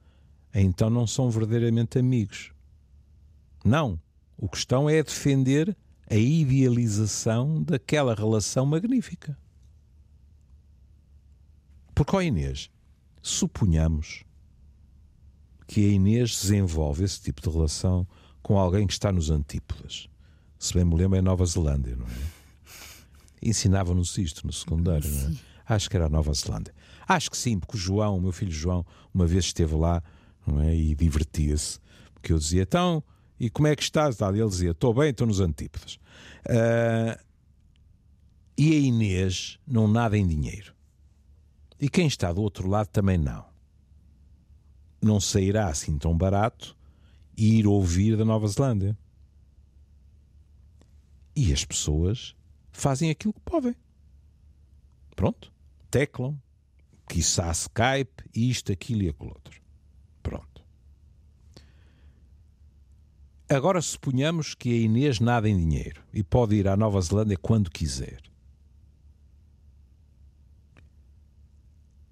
[0.54, 2.52] então não são verdadeiramente amigos.
[3.64, 4.00] Não.
[4.36, 5.76] O questão é defender
[6.08, 9.38] a idealização daquela relação magnífica.
[11.94, 12.70] Porque, ó Inês,
[13.22, 14.24] suponhamos
[15.66, 18.06] que a Inês desenvolve esse tipo de relação
[18.42, 20.10] com alguém que está nos antípodas
[20.60, 22.10] se bem me lembro, é Nova Zelândia, não é?
[23.42, 25.34] Ensinavam-nos isto no secundário, não é?
[25.66, 26.74] Acho que era a Nova Zelândia.
[27.08, 30.02] Acho que sim, porque o João, o meu filho João, uma vez esteve lá
[30.46, 30.74] não é?
[30.74, 31.78] e divertia-se.
[32.14, 33.02] Porque eu dizia, então,
[33.38, 34.18] e como é que estás?
[34.20, 35.98] E ele dizia, estou bem, estou nos antípodas.
[36.46, 37.18] Uh,
[38.56, 40.74] e a Inês não nada em dinheiro.
[41.80, 43.46] E quem está do outro lado também não.
[45.02, 46.76] Não sairá assim tão barato
[47.34, 48.96] ir ouvir da Nova Zelândia.
[51.34, 52.36] E as pessoas
[52.70, 53.74] fazem aquilo que podem.
[55.16, 55.50] Pronto.
[55.90, 56.38] Teclam,
[57.08, 59.60] quiçá Skype, isto, aquilo e aquilo outro.
[60.22, 60.62] Pronto.
[63.50, 67.68] Agora suponhamos que a Inês nada em dinheiro e pode ir à Nova Zelândia quando
[67.68, 68.22] quiser.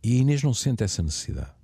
[0.03, 1.55] E a Inês não sente essa necessidade.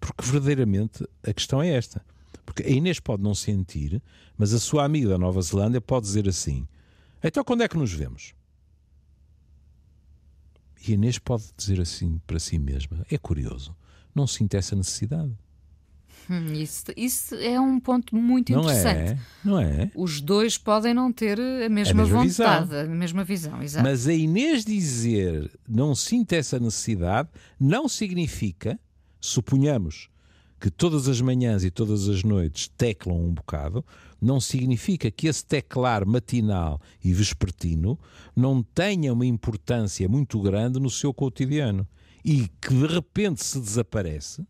[0.00, 2.02] Porque verdadeiramente a questão é esta.
[2.46, 4.02] Porque a Inês pode não sentir,
[4.38, 6.66] mas a sua amiga da Nova Zelândia pode dizer assim:
[7.22, 8.32] Então quando é que nos vemos?
[10.88, 13.76] E a Inês pode dizer assim para si mesma: É curioso,
[14.14, 15.36] não sinto essa necessidade.
[16.30, 19.10] Hum, isso, isso, é um ponto muito não interessante.
[19.10, 19.90] É, não é?
[19.96, 22.80] Os dois podem não ter a mesma, a mesma vontade, visão.
[22.80, 23.62] a mesma visão.
[23.62, 23.84] Exato.
[23.84, 28.78] Mas a Inês dizer não sinto essa necessidade não significa,
[29.20, 30.08] suponhamos,
[30.60, 33.84] que todas as manhãs e todas as noites teclam um bocado,
[34.20, 37.98] não significa que esse teclar matinal e vespertino
[38.36, 41.88] não tenha uma importância muito grande no seu cotidiano
[42.24, 44.46] e que de repente se desaparece.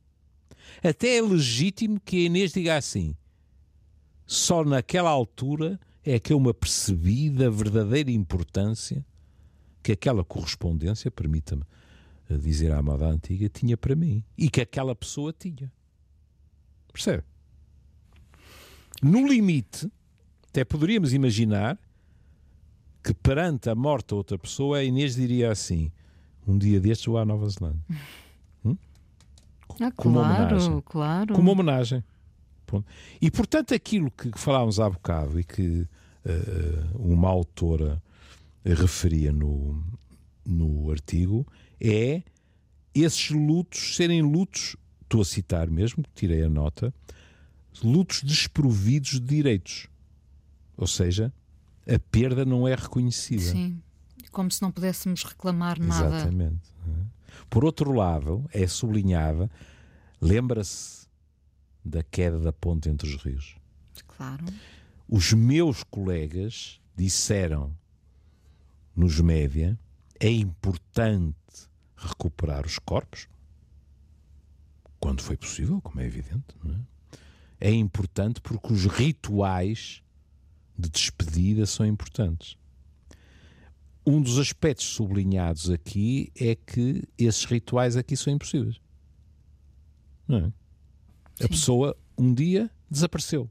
[0.82, 3.14] Até é legítimo que a Inês diga assim:
[4.26, 9.04] só naquela altura é que eu me apercebi da verdadeira importância
[9.82, 11.64] que aquela correspondência, permita-me
[12.38, 15.72] dizer à moda antiga, tinha para mim e que aquela pessoa tinha.
[16.92, 17.24] Percebe?
[19.02, 19.90] No limite,
[20.48, 21.78] até poderíamos imaginar
[23.02, 25.90] que perante a morte de outra pessoa, a Inês diria assim:
[26.46, 27.82] um dia destes vou à Nova Zelândia.
[29.80, 30.82] Ah, Como claro, homenagem.
[30.84, 31.34] claro.
[31.34, 32.04] Como homenagem.
[33.20, 35.88] E portanto, aquilo que falávamos há bocado e que
[36.24, 38.00] uh, uma autora
[38.64, 39.82] referia no,
[40.44, 41.44] no artigo
[41.80, 42.22] é
[42.94, 44.76] esses lutos serem lutos
[45.10, 46.94] estou a citar mesmo, tirei a nota,
[47.82, 49.88] lutos desprovidos de direitos.
[50.76, 51.32] Ou seja,
[51.86, 53.42] a perda não é reconhecida.
[53.42, 53.82] Sim,
[54.30, 56.16] como se não pudéssemos reclamar nada.
[56.16, 56.60] Exatamente.
[57.50, 59.50] Por outro lado, é sublinhada,
[60.20, 61.08] lembra-se
[61.84, 63.56] da queda da ponte entre os rios.
[64.06, 64.44] Claro.
[65.08, 67.76] Os meus colegas disseram
[68.94, 69.78] nos média
[70.20, 71.36] é importante
[71.96, 73.28] recuperar os corpos,
[75.00, 76.54] quando foi possível, como é evidente,
[77.60, 77.68] é?
[77.68, 80.02] é importante porque os rituais
[80.78, 82.56] de despedida são importantes.
[84.10, 88.80] Um dos aspectos sublinhados aqui é que esses rituais aqui são impossíveis.
[90.26, 91.44] Não é?
[91.44, 93.48] A pessoa um dia desapareceu.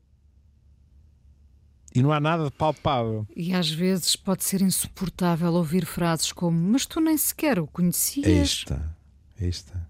[1.96, 3.26] E não há nada de palpável.
[3.34, 8.66] E às vezes pode ser insuportável ouvir frases como: Mas tu nem sequer o conhecias.
[9.40, 9.90] Aí está.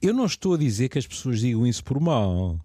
[0.00, 2.60] Eu não estou a dizer que as pessoas digam isso por mal.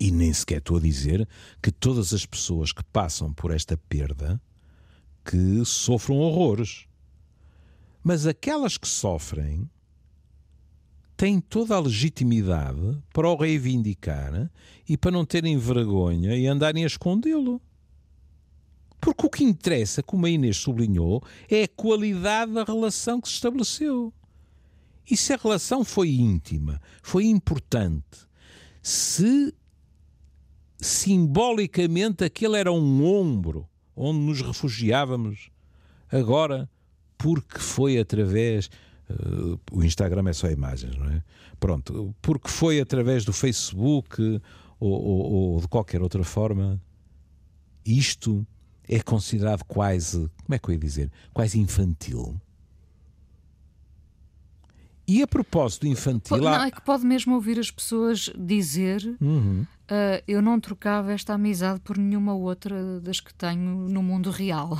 [0.00, 1.28] E nem sequer estou a dizer
[1.62, 4.40] que todas as pessoas que passam por esta perda
[5.28, 6.86] que sofram horrores.
[8.02, 9.68] Mas aquelas que sofrem
[11.18, 14.50] têm toda a legitimidade para o reivindicar
[14.88, 17.60] e para não terem vergonha e andarem a escondê-lo.
[18.98, 23.34] Porque o que interessa, como a Inês sublinhou, é a qualidade da relação que se
[23.34, 24.12] estabeleceu.
[25.10, 28.26] E se a relação foi íntima, foi importante,
[28.82, 29.54] se
[30.80, 35.50] simbolicamente aquele era um ombro onde nos refugiávamos,
[36.10, 36.68] agora,
[37.16, 38.70] porque foi através.
[39.10, 41.22] Uh, o Instagram é só imagens, não é?
[41.58, 44.40] Pronto, porque foi através do Facebook
[44.78, 46.80] ou, ou, ou de qualquer outra forma,
[47.84, 48.46] isto
[48.86, 52.40] é considerado quase, como é que eu ia dizer, quase infantil.
[55.08, 56.36] E a propósito infantil.
[56.36, 59.62] Não, é que pode mesmo ouvir as pessoas dizer: uhum.
[59.62, 64.78] uh, Eu não trocava esta amizade por nenhuma outra das que tenho no mundo real.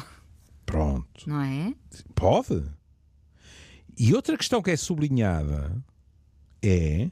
[0.67, 1.27] Pronto.
[1.27, 1.75] Não é?
[2.15, 2.63] Pode.
[3.99, 5.83] E outra questão que é sublinhada
[6.63, 7.11] é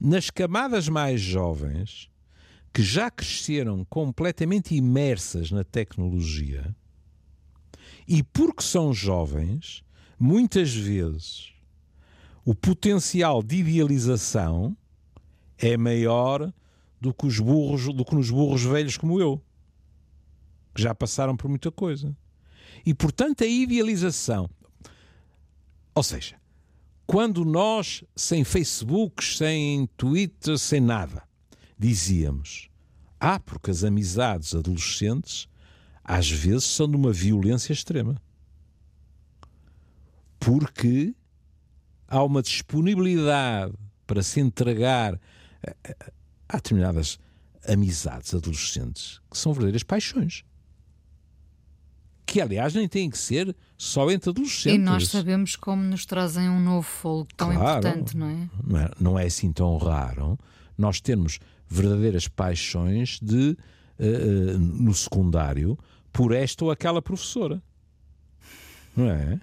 [0.00, 2.10] nas camadas mais jovens
[2.72, 6.74] que já cresceram completamente imersas na tecnologia
[8.08, 9.84] e porque são jovens,
[10.18, 11.51] muitas vezes
[12.44, 14.76] o potencial de idealização
[15.58, 16.52] é maior
[17.00, 19.40] do que os burros, do que nos burros velhos como eu,
[20.74, 22.16] que já passaram por muita coisa.
[22.84, 24.50] E portanto a idealização,
[25.94, 26.36] ou seja,
[27.06, 31.22] quando nós sem Facebook, sem Twitter, sem nada,
[31.78, 32.70] dizíamos:
[33.20, 35.48] "Ah, porque as amizades adolescentes
[36.02, 38.20] às vezes são de uma violência extrema".
[40.40, 41.14] Porque
[42.12, 43.72] há uma disponibilidade
[44.06, 45.18] para se entregar
[46.48, 47.18] a, determinadas
[47.66, 50.44] amizades adolescentes que são verdadeiras paixões.
[52.26, 54.74] Que, aliás, nem têm que ser só entre adolescentes.
[54.74, 58.50] E nós sabemos como nos trazem um novo fogo tão claro, importante, não é?
[58.62, 58.90] não é?
[59.00, 60.38] Não é assim tão raro
[60.76, 63.56] nós termos verdadeiras paixões de,
[63.98, 65.78] uh, uh, no secundário
[66.12, 67.62] por esta ou aquela professora.
[68.94, 69.40] Não é?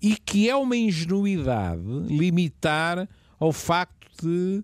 [0.00, 4.62] E que é uma ingenuidade limitar ao facto de,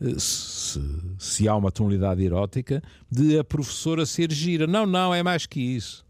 [0.00, 0.80] eh, se,
[1.18, 4.66] se, há uma tonalidade erótica, de a professora ser gira.
[4.66, 6.04] Não, não, é mais que isso.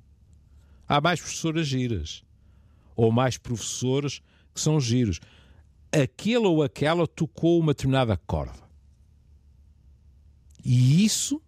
[0.88, 2.24] Há mais professoras giras.
[2.96, 4.20] Ou mais professores
[4.54, 5.20] que são giros.
[5.90, 8.62] Aquele ou aquela tocou uma determinada corda.
[10.64, 11.42] E isso,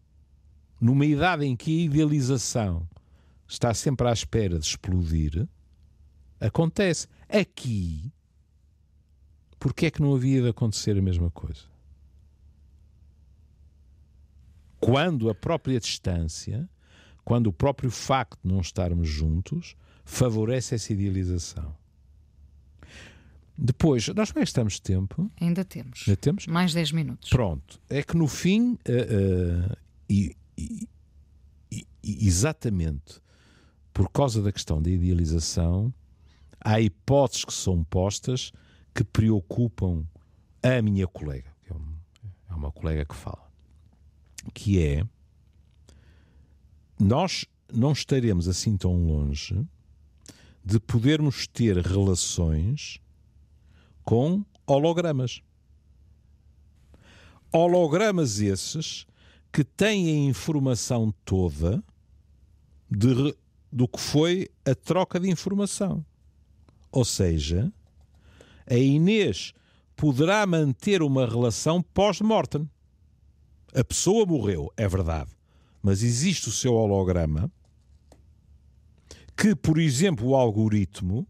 [0.80, 2.88] numa idade em que a idealização
[3.46, 5.46] está sempre à espera de explodir,
[6.44, 7.08] Acontece.
[7.40, 8.12] Aqui,
[9.59, 11.62] porque é que não havia de acontecer a mesma coisa?
[14.79, 16.68] Quando a própria distância,
[17.25, 21.75] quando o próprio facto de não estarmos juntos, favorece essa idealização.
[23.57, 25.31] Depois, nós como é que estamos de tempo?
[25.40, 26.05] Ainda temos.
[26.07, 26.47] Ainda temos?
[26.47, 27.31] Mais 10 minutos.
[27.31, 27.81] Pronto.
[27.88, 29.77] É que no fim, uh, uh,
[30.09, 30.88] e, e,
[31.73, 31.87] e,
[32.27, 33.20] exatamente
[33.92, 35.92] por causa da questão da idealização,
[36.64, 38.50] há hipóteses que são postas
[38.94, 40.05] que preocupam
[40.62, 43.46] a minha colega, que é uma colega que fala,
[44.55, 45.07] que é
[46.98, 49.66] nós não estaremos assim tão longe
[50.64, 52.98] de podermos ter relações
[54.03, 55.42] com hologramas.
[57.53, 59.07] Hologramas esses
[59.53, 61.85] que têm a informação toda
[62.90, 63.37] de,
[63.70, 66.05] do que foi a troca de informação.
[66.94, 67.72] Ou seja,
[68.70, 69.52] a Inês
[69.96, 72.70] poderá manter uma relação pós-mortem.
[73.74, 75.33] A pessoa morreu, é verdade,
[75.83, 77.50] mas existe o seu holograma
[79.37, 81.26] que, por exemplo, o algoritmo,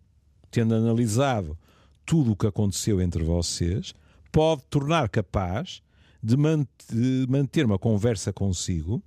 [0.51, 1.59] tendo analisado
[2.05, 3.95] tudo o que aconteceu entre vocês,
[4.31, 5.81] pode tornar capaz
[6.23, 6.37] de,
[7.27, 9.03] manter uma conversa consigo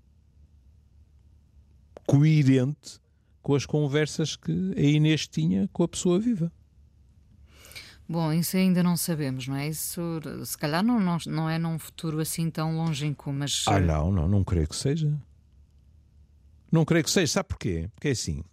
[2.08, 3.00] coerente
[3.48, 6.52] com as conversas que a Inês tinha com a pessoa viva.
[8.06, 9.70] Bom, isso ainda não sabemos, não é?
[9.70, 10.02] Isso
[10.44, 13.64] se calhar não, não, não é num futuro assim tão longínquo, mas.
[13.66, 15.18] Ah, não, não, não creio que seja.
[16.70, 17.32] Não creio que seja.
[17.32, 17.90] Sabe porquê?
[17.96, 18.44] Porque é assim.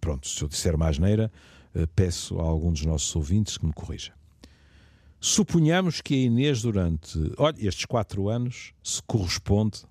[0.00, 1.30] Pronto, se eu disser mais neira,
[1.72, 4.12] eh, peço a algum dos nossos ouvintes que me corrija.
[5.20, 9.82] Suponhamos que a Inês, durante olha, estes quatro anos, se corresponde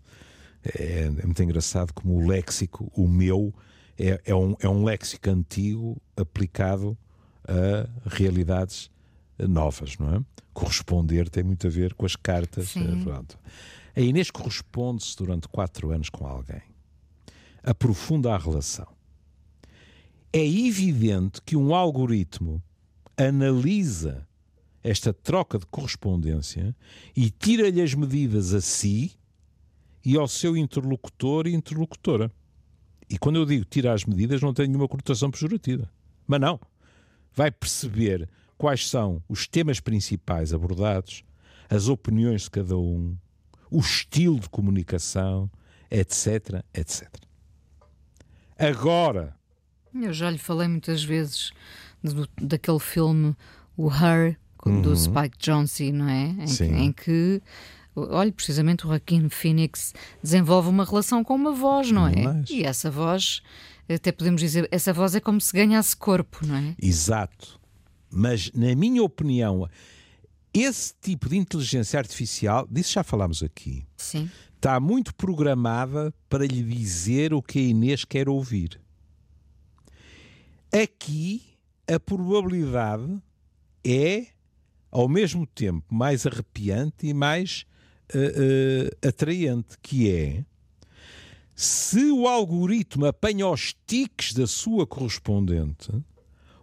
[0.66, 3.54] é, é muito engraçado como o léxico, o meu,
[3.97, 6.97] é, é, um, é um léxico antigo aplicado
[7.47, 8.91] a realidades
[9.39, 10.21] novas, não é?
[10.53, 12.73] Corresponder tem muito a ver com as cartas.
[13.03, 13.38] Pronto.
[13.95, 16.62] A Inês corresponde-se durante quatro anos com alguém.
[17.63, 18.88] Aprofunda a relação.
[20.31, 22.62] É evidente que um algoritmo
[23.15, 24.27] analisa
[24.83, 26.75] esta troca de correspondência
[27.15, 29.13] e tira-lhe as medidas a si
[30.05, 32.31] e ao seu interlocutor e interlocutora.
[33.10, 35.89] E quando eu digo tira as medidas, não tem nenhuma conotação pejorativa.
[36.26, 36.60] Mas não.
[37.34, 41.24] Vai perceber quais são os temas principais abordados,
[41.70, 43.15] as opiniões de cada um,
[43.70, 45.50] o estilo de comunicação,
[45.89, 47.08] etc, etc.
[48.58, 49.36] Agora.
[49.93, 51.52] Eu já lhe falei muitas vezes
[52.04, 53.36] do, daquele filme,
[53.76, 54.82] o Her, uhum.
[54.82, 56.30] do Spike Jonze, não é?
[56.39, 56.76] Em, Sim.
[56.76, 57.41] em que
[57.97, 62.23] olha, precisamente o Joaquim Phoenix desenvolve uma relação com uma voz, não é?
[62.23, 62.49] Mas...
[62.49, 63.41] E essa voz,
[63.89, 66.75] até podemos dizer, essa voz é como se ganhasse corpo, não é?
[66.81, 67.60] Exato.
[68.10, 69.67] Mas, na minha opinião,
[70.53, 74.29] esse tipo de inteligência artificial, disso já falámos aqui, Sim.
[74.55, 78.79] está muito programada para lhe dizer o que a Inês quer ouvir.
[80.71, 81.43] Aqui,
[81.88, 83.21] a probabilidade
[83.83, 84.27] é,
[84.91, 87.65] ao mesmo tempo, mais arrepiante e mais
[88.13, 90.46] uh, atraente, que é
[91.60, 95.91] se o algoritmo apanha os tiques da sua correspondente,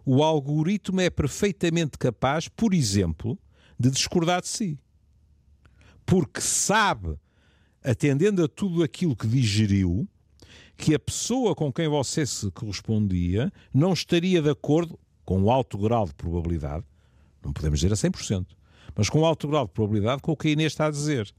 [0.05, 3.37] o algoritmo é perfeitamente capaz, por exemplo,
[3.77, 4.79] de discordar de si.
[6.05, 7.17] Porque sabe,
[7.83, 10.07] atendendo a tudo aquilo que digeriu,
[10.77, 15.77] que a pessoa com quem você se correspondia não estaria de acordo com um alto
[15.77, 16.85] grau de probabilidade,
[17.43, 18.45] não podemos dizer a 100%,
[18.95, 21.33] mas com alto grau de probabilidade com o que a Inês está a dizer.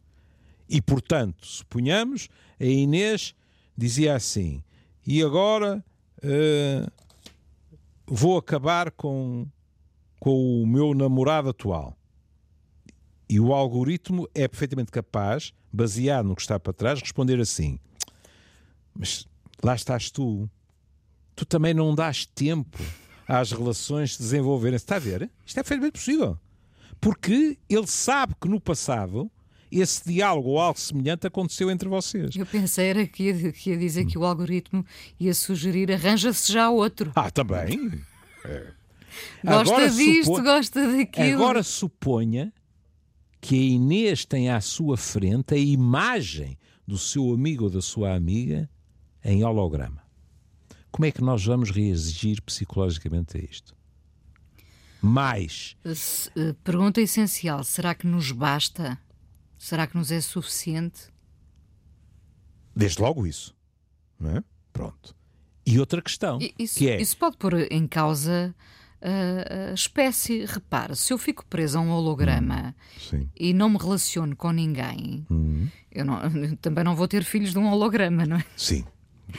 [0.68, 2.28] E, portanto, suponhamos,
[2.60, 3.34] a Inês
[3.76, 4.62] dizia assim,
[5.06, 5.84] e agora
[6.18, 6.92] uh,
[8.06, 9.46] vou acabar com,
[10.18, 11.96] com o meu namorado atual.
[13.28, 17.78] E o algoritmo é perfeitamente capaz, baseado no que está para trás, responder assim:
[18.94, 19.26] Mas
[19.62, 20.48] lá estás tu.
[21.34, 22.78] Tu também não dás tempo
[23.28, 24.76] às relações se desenvolverem.
[24.76, 25.30] Está a ver?
[25.44, 26.38] Isto é perfeitamente possível.
[27.00, 29.30] Porque ele sabe que no passado
[29.70, 32.34] esse diálogo ou algo semelhante aconteceu entre vocês.
[32.34, 34.84] Eu pensei era que ia, que ia dizer que o algoritmo
[35.18, 37.12] ia sugerir arranja-se já outro.
[37.14, 38.00] Ah, também.
[38.44, 38.72] É.
[39.44, 40.42] Gosta agora, disto, supo...
[40.42, 41.34] gosta daquilo.
[41.34, 42.52] Agora suponha
[43.40, 48.14] que a Inês tem à sua frente a imagem do seu amigo ou da sua
[48.14, 48.68] amiga
[49.24, 50.02] em holograma.
[50.90, 53.74] Como é que nós vamos reagir psicologicamente a isto?
[55.00, 55.76] Mais.
[55.84, 58.98] Eh, pergunta essencial: será que nos basta?
[59.58, 61.08] Será que nos é suficiente?
[62.74, 63.54] Desde logo isso.
[64.24, 64.42] É?
[64.72, 65.14] Pronto.
[65.64, 66.38] E outra questão.
[66.58, 67.00] Isso, que é...
[67.00, 68.54] isso pode pôr em causa
[69.00, 70.44] a, a espécie.
[70.44, 72.74] Repare, se eu fico preso a um holograma
[73.12, 75.66] hum, e não me relaciono com ninguém, hum.
[75.90, 78.44] eu, não, eu, também não vou ter filhos de um holograma, não é?
[78.56, 78.84] Sim.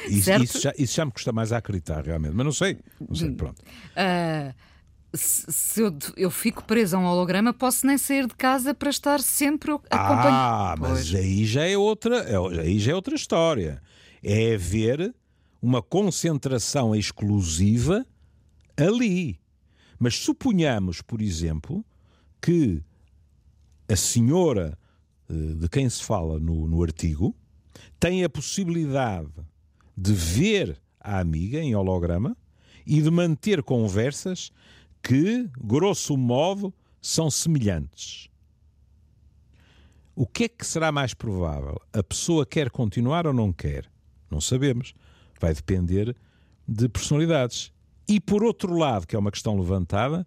[0.07, 2.33] Isso, isso, já, isso já me custa mais a acreditar, realmente.
[2.33, 2.77] Mas não sei.
[2.99, 3.31] Não sei.
[3.31, 3.61] Pronto.
[3.61, 4.53] Uh,
[5.13, 9.21] se eu, eu fico preso a um holograma, posso nem sair de casa para estar
[9.21, 10.31] sempre acompanhado.
[10.31, 13.81] Ah, mas aí já é outra, é, aí já é outra história.
[14.23, 15.13] É haver
[15.61, 18.05] uma concentração exclusiva
[18.75, 19.39] ali.
[19.99, 21.83] Mas suponhamos, por exemplo,
[22.41, 22.83] que
[23.89, 24.77] a senhora
[25.29, 27.35] eh, de quem se fala no, no artigo
[27.99, 29.31] tem a possibilidade
[29.95, 32.37] de ver a amiga em holograma
[32.85, 34.51] e de manter conversas
[35.07, 38.27] que, grosso modo, são semelhantes.
[40.13, 41.79] O que é que será mais provável?
[41.93, 43.89] A pessoa quer continuar ou não quer?
[44.29, 44.93] Não sabemos.
[45.39, 46.13] Vai depender
[46.67, 47.71] de personalidades.
[48.05, 50.25] E por outro lado, que é uma questão levantada,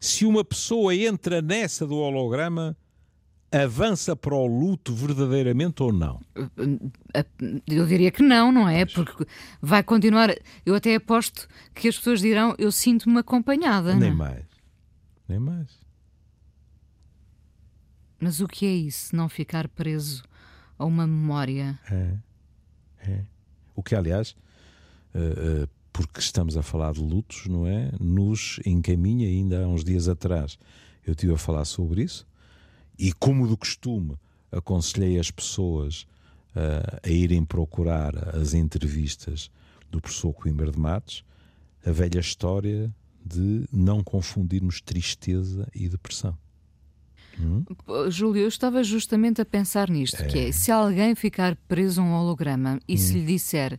[0.00, 2.74] se uma pessoa entra nessa do holograma,
[3.62, 6.20] avança para o luto verdadeiramente ou não?
[7.66, 8.84] Eu diria que não, não é?
[8.84, 9.26] Porque
[9.62, 10.34] vai continuar.
[10.66, 13.94] Eu até aposto que as pessoas dirão: Eu sinto-me acompanhada.
[13.94, 14.16] Nem não?
[14.16, 14.44] mais.
[15.28, 15.84] Nem mais.
[18.18, 19.14] Mas o que é isso?
[19.14, 20.24] Não ficar preso
[20.78, 21.78] a uma memória?
[21.90, 22.14] É.
[23.06, 23.24] É.
[23.74, 24.34] O que, aliás,
[25.14, 27.90] uh, uh, porque estamos a falar de lutos, não é?
[28.00, 30.58] Nos encaminha ainda há uns dias atrás.
[31.06, 32.26] Eu estive a falar sobre isso
[32.98, 34.16] e, como do costume,
[34.50, 36.06] aconselhei as pessoas
[36.54, 39.50] uh, a irem procurar as entrevistas
[39.90, 41.24] do professor Coimbra de Matos,
[41.84, 46.36] a velha história de não confundirmos tristeza e depressão.
[47.40, 47.64] Hum?
[48.10, 50.26] Júlio, eu estava justamente a pensar nisto, é.
[50.26, 52.96] que é, se alguém ficar preso a um holograma e hum.
[52.96, 53.78] se lhe disser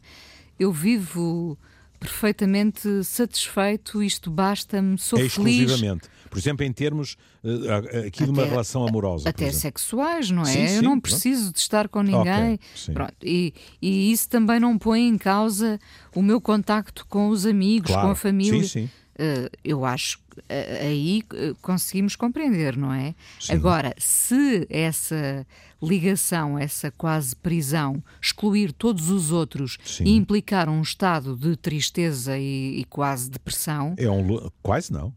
[0.59, 1.57] eu vivo
[1.99, 5.81] perfeitamente satisfeito, isto basta-me, sou é feliz.
[6.29, 9.29] Por exemplo, em termos uh, aqui até, de uma relação amorosa.
[9.29, 10.45] Até sexuais, não é?
[10.45, 11.55] Sim, sim, eu não preciso pronto.
[11.55, 12.59] de estar com ninguém.
[12.87, 15.79] Okay, e, e, isso também não põe em causa
[16.13, 18.07] o meu contacto com os amigos, claro.
[18.07, 18.63] com a família.
[18.63, 18.89] Sim, sim.
[19.17, 21.23] Uh, eu acho que uh, aí
[21.61, 23.15] conseguimos compreender, não é?
[23.39, 23.53] Sim.
[23.53, 25.47] Agora, se essa
[25.81, 30.03] ligação, essa quase prisão, excluir todos os outros Sim.
[30.03, 33.93] e implicar um estado de tristeza e, e quase depressão.
[33.97, 35.13] É um quase não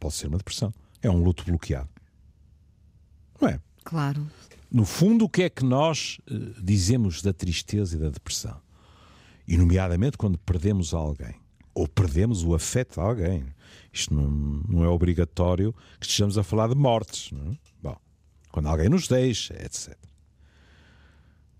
[0.00, 0.72] pode ser uma depressão.
[1.02, 1.88] É um luto bloqueado.
[3.40, 3.60] Não é?
[3.84, 4.28] Claro.
[4.70, 8.60] No fundo, o que é que nós uh, dizemos da tristeza e da depressão?
[9.46, 11.34] E, nomeadamente, quando perdemos alguém
[11.74, 13.46] ou perdemos o afeto de alguém.
[13.92, 14.30] Isto não,
[14.68, 17.30] não é obrigatório que estejamos a falar de mortes.
[17.32, 17.58] Não é?
[17.82, 17.96] Bom,
[18.50, 19.96] quando alguém nos deixa, etc.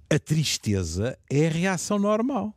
[0.08, 2.54] A tristeza é a reação normal.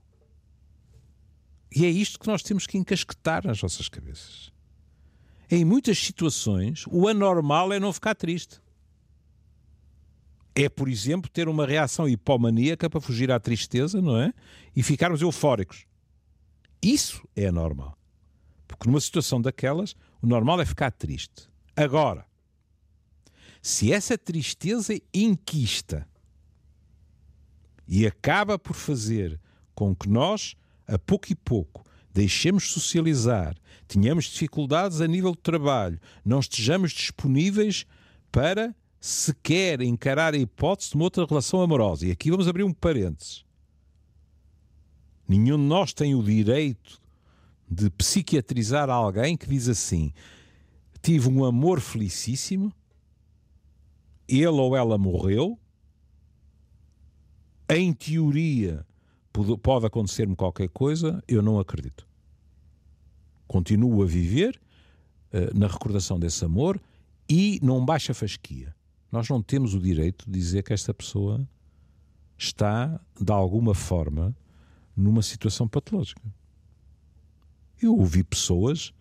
[1.75, 4.52] E é isto que nós temos que encasquetar nas nossas cabeças
[5.55, 8.59] em muitas situações, o anormal é não ficar triste.
[10.55, 14.33] É, por exemplo, ter uma reação hipomaníaca para fugir à tristeza, não é?
[14.75, 15.85] E ficarmos eufóricos.
[16.81, 17.95] Isso é anormal.
[18.67, 21.47] Porque numa situação daquelas, o normal é ficar triste.
[21.75, 22.25] Agora,
[23.61, 26.07] se essa tristeza inquista
[27.87, 29.39] e acaba por fazer
[29.75, 30.55] com que nós,
[30.87, 31.82] a pouco e pouco,
[32.13, 33.55] deixemos socializar,
[33.87, 37.85] tenhamos dificuldades a nível de trabalho, não estejamos disponíveis
[38.31, 42.07] para sequer encarar a hipótese de uma outra relação amorosa.
[42.07, 43.43] E aqui vamos abrir um parênteses.
[45.27, 47.01] Nenhum de nós tem o direito
[47.69, 50.13] de psiquiatrizar alguém que diz assim:
[51.01, 52.71] tive um amor felicíssimo,
[54.27, 55.59] ele ou ela morreu,
[57.69, 58.85] em teoria
[59.61, 62.07] pode acontecer-me qualquer coisa, eu não acredito.
[63.47, 64.59] Continuo a viver
[65.33, 66.79] uh, na recordação desse amor
[67.27, 68.75] e não baixa fasquia.
[69.11, 71.47] Nós não temos o direito de dizer que esta pessoa
[72.37, 74.35] está, de alguma forma,
[74.95, 76.21] numa situação patológica.
[77.81, 78.93] Eu ouvi pessoas.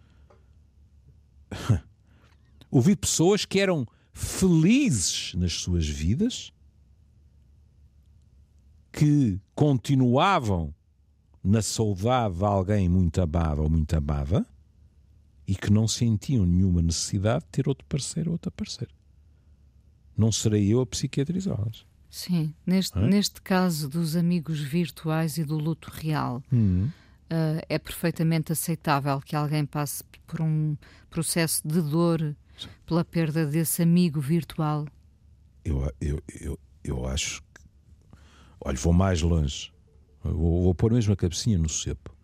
[2.71, 6.53] ouvi pessoas que eram felizes nas suas vidas
[8.93, 10.73] que continuavam
[11.43, 14.47] na saudade de alguém muito amado ou muito amada
[15.47, 18.93] e que não sentiam nenhuma necessidade de ter outro parceiro ou outra parceira.
[20.17, 21.85] Não serei eu a psiquiatrizá-las.
[22.09, 23.01] Sim, neste, é?
[23.01, 26.85] neste caso dos amigos virtuais e do luto real, uhum.
[26.85, 30.77] uh, é perfeitamente aceitável que alguém passe por um
[31.09, 32.37] processo de dor
[32.85, 34.87] pela perda desse amigo virtual.
[35.65, 37.43] Eu, eu, eu, eu acho
[38.65, 39.73] Olha, vou mais longe.
[40.23, 42.15] Vou, vou pôr mesmo a cabecinha no cepo.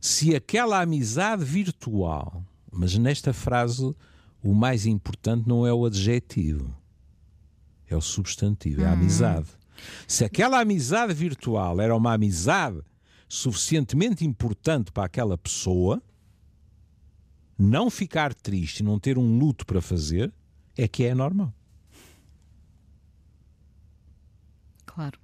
[0.00, 3.94] Se aquela amizade virtual, mas nesta frase
[4.42, 6.74] o mais importante não é o adjetivo,
[7.88, 8.94] é o substantivo, é a uhum.
[8.94, 9.48] amizade.
[10.06, 12.80] Se aquela amizade virtual era uma amizade
[13.28, 16.02] suficientemente importante para aquela pessoa,
[17.58, 20.32] não ficar triste e não ter um luto para fazer
[20.76, 21.52] é que é normal.
[24.84, 25.18] Claro.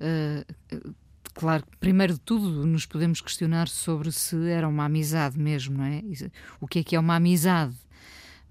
[0.00, 0.94] Uh,
[1.34, 6.02] claro, primeiro de tudo, nos podemos questionar sobre se era uma amizade mesmo, não é?
[6.60, 7.74] O que é que é uma amizade?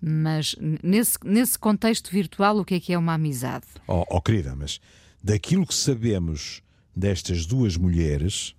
[0.02, 3.66] Mas nesse, nesse contexto virtual, o que é que é uma amizade?
[3.88, 4.82] Oh, oh querida, mas
[5.24, 6.62] daquilo que sabemos
[6.94, 8.54] destas duas mulheres,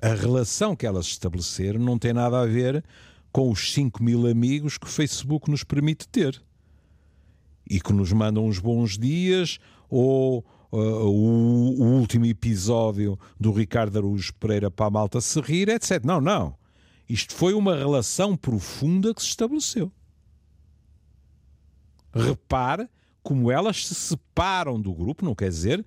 [0.00, 2.82] a relação que elas estabeleceram não tem nada a ver
[3.30, 6.42] com os 5 mil amigos que o Facebook nos permite ter
[7.68, 9.58] e que nos mandam uns bons dias
[9.88, 15.68] ou uh, o, o, último episódio do Ricardo Araújo Pereira para a malta se rir,
[15.68, 16.02] etc.
[16.04, 16.56] Não, não.
[17.08, 19.92] Isto foi uma relação profunda que se estabeleceu.
[22.14, 22.88] Repare
[23.22, 25.84] como elas se separam do grupo, não quer dizer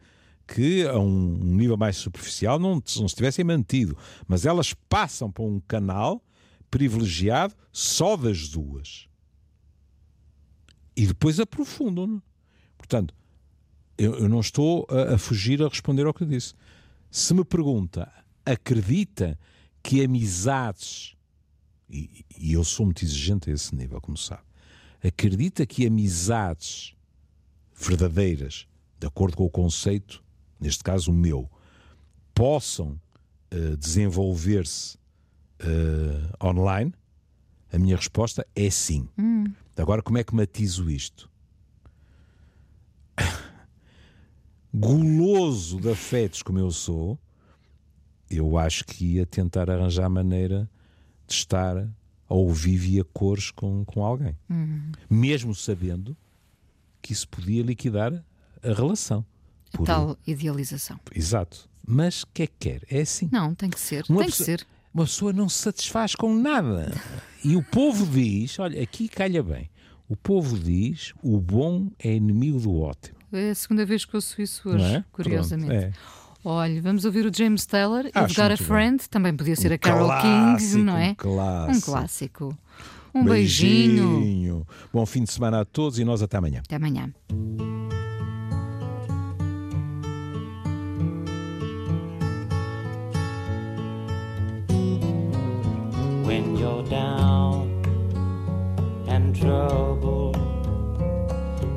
[0.47, 5.43] que a um nível mais superficial não, não se tivessem mantido, mas elas passam para
[5.43, 6.23] um canal
[6.69, 9.07] privilegiado só das duas.
[10.95, 12.21] E depois aprofundam.
[12.77, 13.13] Portanto,
[13.97, 16.53] eu, eu não estou a, a, fugir a responder ao que eu disse.
[17.09, 18.11] Se me pergunta,
[18.45, 19.39] acredita
[19.81, 21.15] que amizades,
[21.89, 24.43] e, e eu sou muito exigente a esse nível, como sabe,
[25.03, 26.95] acredita que amizades
[27.75, 28.67] verdadeiras,
[28.99, 30.23] de acordo com o conceito,
[30.59, 31.49] neste caso o meu,
[32.33, 32.99] possam
[33.53, 34.97] uh, desenvolver-se
[35.61, 36.93] uh, online?
[37.71, 39.07] A minha resposta é sim.
[39.17, 39.45] Hum.
[39.77, 41.29] Agora, como é que matizo isto?
[44.75, 47.17] guloso de afetos como eu sou,
[48.29, 50.69] eu acho que ia tentar arranjar maneira
[51.27, 51.87] de estar
[52.27, 54.35] ao vivo e a cores com, com alguém.
[54.49, 54.91] Uhum.
[55.09, 56.17] Mesmo sabendo
[57.01, 58.13] que isso podia liquidar
[58.63, 59.25] a relação.
[59.73, 60.99] A tal idealização.
[61.13, 61.69] Exato.
[61.87, 62.81] Mas o que é que quer?
[62.89, 63.29] É assim.
[63.31, 64.03] Não, tem que ser.
[64.09, 64.67] Uma tem pessoa, que ser.
[64.93, 66.91] Uma pessoa não se satisfaz com nada.
[67.43, 69.69] E o povo diz: olha, aqui calha bem.
[70.09, 73.17] O povo diz: o bom é inimigo do ótimo.
[73.33, 75.03] É a segunda vez que ouço isso hoje, é?
[75.11, 75.69] curiosamente.
[75.69, 76.25] Pronto, é.
[76.47, 79.07] Olha, vamos ouvir o James Taylor, You've Got a Friend, bem.
[79.09, 81.09] também podia ser um a Carol clássico, King, não é?
[81.09, 81.75] Um clássico.
[81.75, 82.57] Um clássico.
[83.15, 84.19] Um beijinho.
[84.19, 84.67] beijinho.
[84.93, 86.61] Bom fim de semana a todos e nós até amanhã.
[86.63, 87.11] Até amanhã.
[96.25, 97.81] When you're down
[99.07, 100.37] and troubled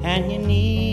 [0.02, 0.87] and you need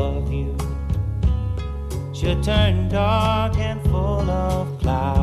[0.00, 0.56] above you.
[2.14, 5.19] Should turn dark and full of clouds,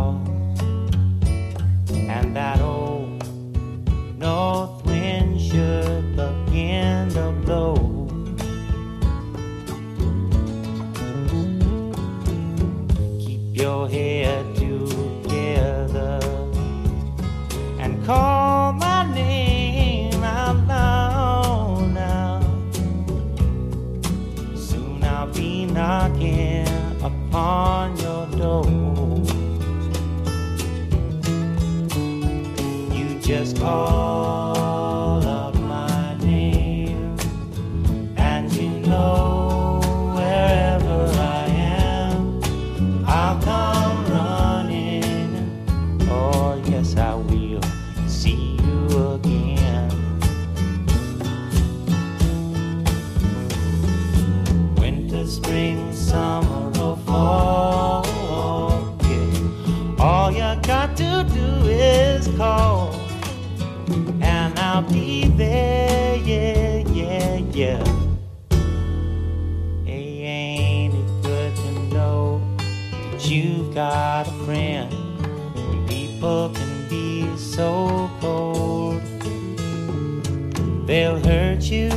[80.88, 81.90] they'll hurt you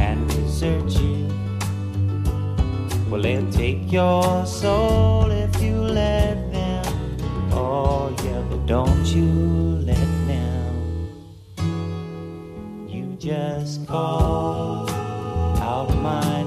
[0.00, 1.28] and desert you.
[3.08, 6.84] Well, they'll take your soul if you let them.
[7.52, 9.26] Oh, yeah, but don't you
[9.86, 10.74] let them.
[12.88, 14.90] You just call
[15.60, 16.43] out my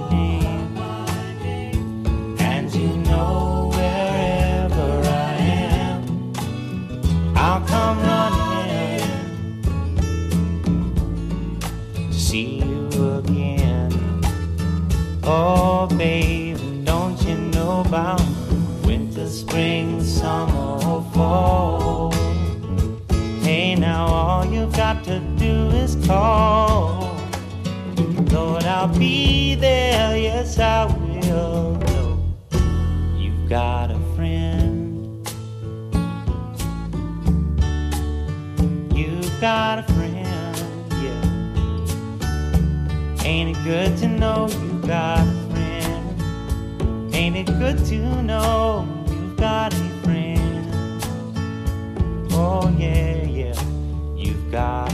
[15.96, 18.22] Baby, don't you know about
[18.86, 22.12] winter, spring, summer, or fall?
[23.42, 27.16] Hey, now all you've got to do is call.
[28.32, 31.82] Lord, I'll be there, yes, I will.
[33.16, 35.28] You've got a friend.
[38.94, 40.28] You've got a friend,
[41.02, 41.26] yeah.
[43.24, 45.37] Ain't it good to know you've got
[47.38, 51.04] it good to know you've got a friend?
[52.32, 53.64] Oh, yeah, yeah,
[54.16, 54.92] you've got